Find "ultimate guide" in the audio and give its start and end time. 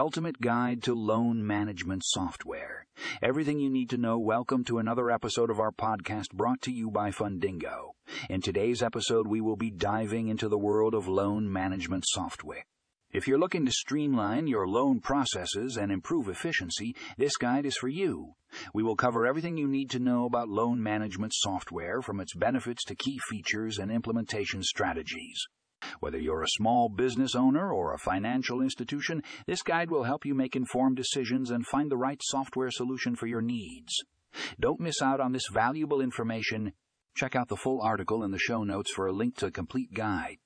0.00-0.82